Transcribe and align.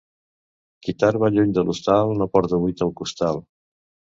Qui 0.87 0.95
tard 1.03 1.21
va 1.23 1.29
lluny 1.35 1.53
de 1.57 1.65
l'hostal 1.67 2.17
no 2.23 2.29
porta 2.37 2.61
buit 2.65 2.85
el 2.87 2.93
costal. 3.03 3.43